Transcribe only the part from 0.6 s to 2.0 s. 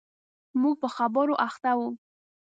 موږ په خبرو اخته و.